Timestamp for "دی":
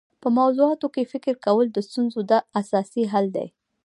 3.35-3.47